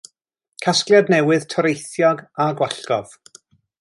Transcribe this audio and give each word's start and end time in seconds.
Casgliad 0.65 1.11
newydd 1.15 1.45
toreithiog 1.53 2.25
a 2.47 2.49
gwallgof. 2.63 3.15